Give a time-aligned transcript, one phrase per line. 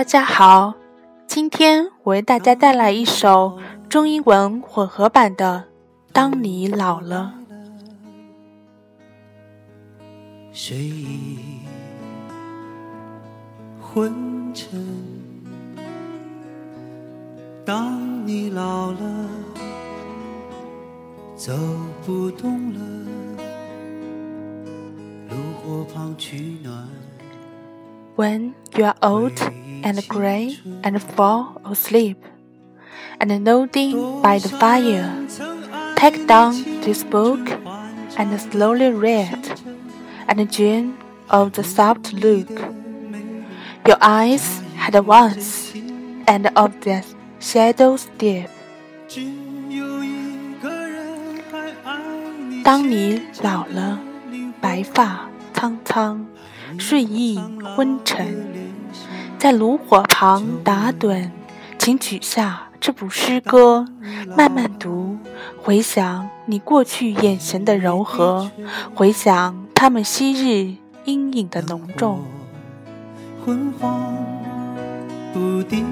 [0.00, 0.72] 大家好，
[1.26, 5.64] 今天我为大家带来一首中英文混合版的
[6.10, 7.34] 《当你老了》。
[10.54, 11.38] 睡意
[13.78, 14.82] 昏沉，
[17.66, 19.28] 当你老了，
[21.36, 21.52] 走
[22.06, 22.80] 不动了，
[25.28, 26.88] 炉火旁取暖。
[28.19, 29.39] When you are old
[29.83, 32.17] and gray and fall asleep,
[33.19, 35.11] and nodding by the fire,
[35.95, 37.39] take down this book
[38.17, 39.59] and slowly read,
[40.27, 40.97] and dream
[41.29, 42.49] of the soft look
[43.85, 45.73] your eyes had once,
[46.27, 47.03] and of the
[47.39, 48.49] shadows deep.
[49.07, 49.21] 只
[49.69, 51.05] 有一个人
[51.51, 51.99] 还爱
[52.49, 52.63] 你。
[52.63, 53.99] 当你老了，
[54.59, 55.28] 白发
[55.60, 56.24] 苍苍，
[56.78, 57.38] 睡意
[57.76, 58.46] 昏沉，
[59.38, 61.28] 在炉火旁打盹，
[61.78, 63.84] 请取下这部诗歌，
[64.34, 65.18] 慢慢读，
[65.62, 68.50] 回想你过去眼神的柔和，
[68.94, 72.22] 回想他们昔日阴影的浓重。
[73.44, 74.16] 昏黄
[75.34, 75.84] 不定，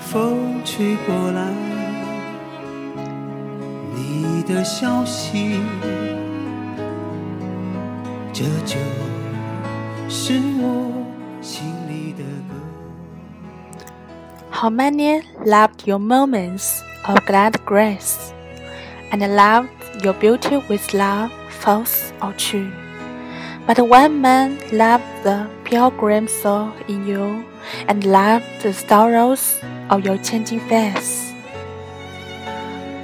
[0.00, 1.46] 风吹过来，
[3.94, 5.60] 你的消息，
[8.33, 8.77] 这就
[10.07, 10.91] 是我
[11.41, 12.55] 心里的歌。
[14.51, 18.33] How many loved your moments of glad grace,
[19.11, 19.69] and loved
[20.03, 22.71] your beauty with love, false or true?
[23.67, 27.43] But one man loved the pilgrim soul in you,
[27.87, 31.29] and loved the sorrows of your changing face.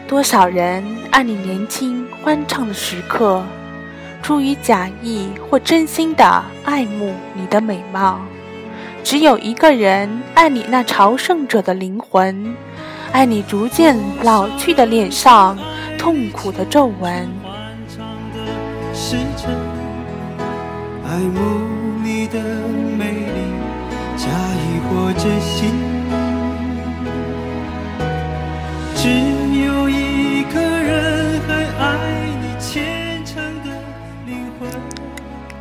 [0.08, 3.44] 多少人爱你年轻欢畅的时刻，
[4.23, 8.21] 出于假意或真心的爱慕你的美貌。
[9.03, 12.55] 只有一个人爱你那朝圣者的灵魂，
[13.13, 15.59] 爱你逐渐老去的脸上
[15.99, 17.29] 痛苦的皱纹。
[21.07, 21.41] 爱慕
[22.05, 22.39] 你的
[22.97, 23.41] 美丽，
[24.17, 25.73] 假意或真心。
[28.95, 29.09] 只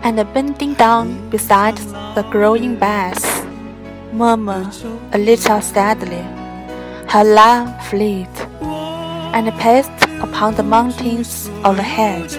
[0.03, 1.79] And bending down beside
[2.15, 3.25] the growing bass,
[4.13, 4.71] murmur
[5.13, 6.23] a little sadly,
[7.09, 8.29] her love fleet,
[9.33, 9.91] and passed
[10.21, 12.31] upon the mountains overhead,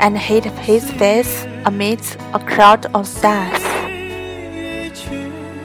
[0.00, 3.60] and hid his face amidst a crowd of stars.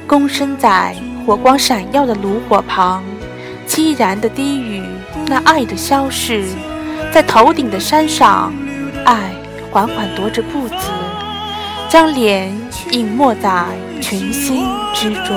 [0.07, 0.95] 躬身在
[1.25, 3.01] 火光闪耀的炉火旁，
[3.65, 4.83] 凄然的低语
[5.27, 6.43] 那爱的消逝，
[7.13, 8.53] 在头顶的山上，
[9.05, 9.31] 爱
[9.71, 10.75] 缓缓踱着步子，
[11.96, 12.54] 将脸
[12.90, 13.64] 隐没在
[14.02, 15.34] 群星之中。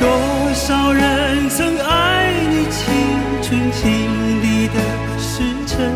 [0.00, 2.92] 多少人曾爱你青
[3.40, 4.74] 春经历的
[5.20, 5.92] 时辰，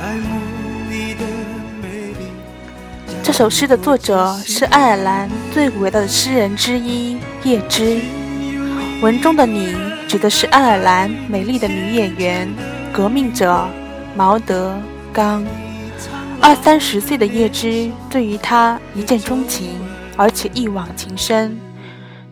[0.00, 0.38] 爱慕
[0.88, 1.24] 你的
[1.82, 2.30] 美丽。
[3.24, 8.00] 这首诗的作者是爱尔兰最伟大的诗人之一叶芝。
[9.00, 9.74] 文中的你
[10.06, 12.48] 指的是爱尔兰美丽的女演员、
[12.92, 13.66] 革命者
[14.16, 14.76] 毛德
[15.12, 15.44] 刚。
[16.40, 19.70] 二三十岁的叶芝对于他一见钟情，
[20.16, 21.58] 而且一往情深。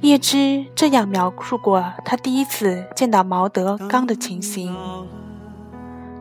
[0.01, 4.75] 叶芝这样描述过他第一次见到毛德刚的情形：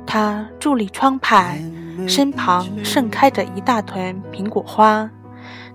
[0.05, 1.57] 他伫立窗畔，
[2.07, 5.09] 身旁盛开着一大团苹果花，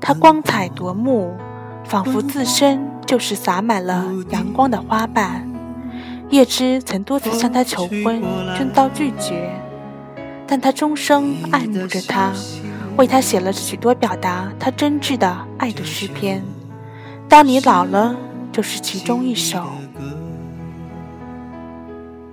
[0.01, 1.35] 它光彩夺目，
[1.85, 5.51] 仿佛自身就是洒满了阳光的花瓣。
[6.31, 8.23] 叶芝曾多次向他求婚，
[8.57, 9.51] 均遭拒绝，
[10.47, 12.33] 但他终生爱慕着她，
[12.97, 16.43] 为她写了许多表达他真挚的爱的诗篇。
[17.29, 18.15] 当你老了，
[18.53, 19.65] 就是其中一首。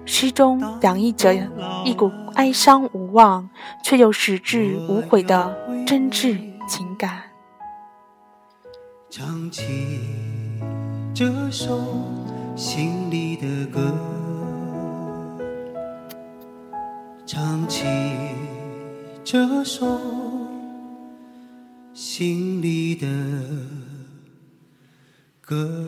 [0.05, 1.33] 诗中洋溢着
[1.85, 3.49] 一股哀伤无望，
[3.83, 5.55] 却又矢志无悔的
[5.87, 6.37] 真挚
[6.67, 7.21] 情感。
[9.09, 9.99] 唱起
[11.13, 11.79] 这首
[12.55, 13.93] 心里的歌，
[17.33, 17.85] 唱起
[19.23, 19.87] 这首
[21.93, 23.07] 心里的
[25.39, 25.87] 歌。